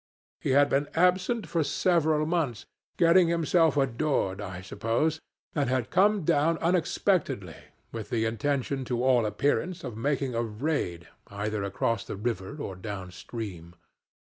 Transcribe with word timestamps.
He 0.39 0.49
had 0.57 0.67
been 0.67 0.89
absent 0.95 1.45
for 1.47 1.63
several 1.63 2.25
months 2.25 2.65
getting 2.97 3.27
himself 3.27 3.77
adored, 3.77 4.41
I 4.41 4.61
suppose 4.61 5.19
and 5.53 5.69
had 5.69 5.91
come 5.91 6.23
down 6.23 6.57
unexpectedly, 6.57 7.65
with 7.91 8.09
the 8.09 8.25
intention 8.25 8.83
to 8.85 9.03
all 9.03 9.27
appearance 9.27 9.83
of 9.83 9.95
making 9.95 10.33
a 10.33 10.41
raid 10.41 11.07
either 11.27 11.63
across 11.63 12.03
the 12.03 12.15
river 12.15 12.55
or 12.57 12.75
down 12.75 13.11
stream. 13.11 13.75